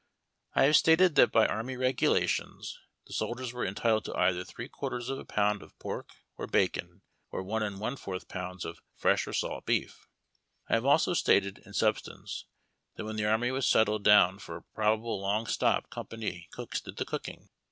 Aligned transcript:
I 0.55 0.63
have 0.63 0.75
stated 0.77 1.13
that 1.13 1.31
by 1.31 1.45
Army 1.45 1.77
Regulations 1.77 2.79
the 3.05 3.13
soldiers 3.13 3.53
were 3.53 3.63
entitled 3.63 4.03
to 4.05 4.15
either 4.17 4.43
three 4.43 4.67
quarters 4.67 5.09
of 5.09 5.19
a 5.19 5.25
jiound 5.25 5.61
of 5.61 5.77
pork 5.77 6.09
or 6.37 6.47
bacon 6.47 7.03
oi 7.31 7.43
one 7.43 7.61
and 7.61 7.79
one 7.79 7.97
fourth 7.97 8.27
pounds 8.27 8.65
of 8.65 8.81
fresh 8.95 9.27
or 9.27 9.33
salt 9.33 9.67
beef. 9.67 10.07
I 10.67 10.73
have 10.73 10.85
also 10.85 11.13
stated, 11.13 11.59
in 11.67 11.75
substance, 11.75 12.45
that 12.95 13.05
when 13.05 13.15
the 13.17 13.25
army 13.25 13.51
was 13.51 13.67
settled 13.67 14.03
down 14.03 14.39
for 14.39 14.55
a 14.57 14.63
probable 14.73 15.21
long 15.21 15.45
stop 15.45 15.91
company 15.91 16.47
cooks 16.51 16.81
did 16.81 16.97
the 16.97 17.05
cook 17.05 17.29
ing. 17.29 17.49